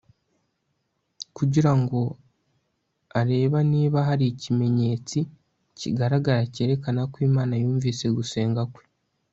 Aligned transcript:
kugira 1.37 1.71
ngo 1.79 1.99
areba 3.19 3.59
niba 3.71 3.97
hari 4.07 4.25
ikimenyetsi 4.33 5.19
kigaragara 5.79 6.41
cyerekana 6.53 7.01
ko 7.11 7.17
Imana 7.29 7.53
yumvise 7.61 8.05
gusenga 8.19 8.61
kwe 8.73 8.83